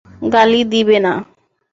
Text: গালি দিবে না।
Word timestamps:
গালি 0.33 0.61
দিবে 0.71 0.97
না। 1.05 1.13